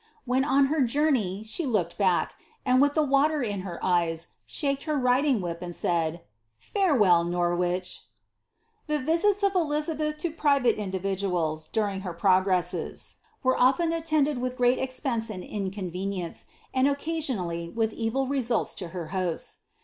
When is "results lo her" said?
18.25-19.09